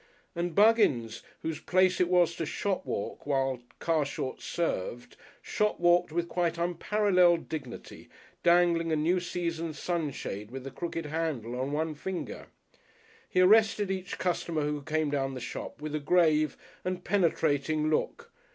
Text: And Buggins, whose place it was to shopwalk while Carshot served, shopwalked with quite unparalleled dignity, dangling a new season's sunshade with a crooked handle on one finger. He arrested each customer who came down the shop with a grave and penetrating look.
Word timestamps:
And 0.35 0.55
Buggins, 0.55 1.21
whose 1.43 1.59
place 1.59 2.01
it 2.01 2.07
was 2.09 2.35
to 2.37 2.43
shopwalk 2.47 3.27
while 3.27 3.61
Carshot 3.77 4.41
served, 4.41 5.15
shopwalked 5.43 6.11
with 6.11 6.27
quite 6.27 6.57
unparalleled 6.57 7.47
dignity, 7.47 8.09
dangling 8.41 8.91
a 8.91 8.95
new 8.95 9.19
season's 9.19 9.77
sunshade 9.77 10.49
with 10.49 10.65
a 10.65 10.71
crooked 10.71 11.05
handle 11.05 11.55
on 11.61 11.71
one 11.71 11.93
finger. 11.93 12.47
He 13.29 13.41
arrested 13.41 13.91
each 13.91 14.17
customer 14.17 14.63
who 14.63 14.81
came 14.81 15.11
down 15.11 15.35
the 15.35 15.39
shop 15.39 15.83
with 15.83 15.93
a 15.93 15.99
grave 15.99 16.57
and 16.83 17.03
penetrating 17.03 17.91
look. 17.91 18.31